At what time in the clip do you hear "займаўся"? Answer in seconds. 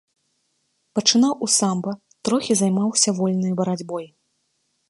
2.63-3.09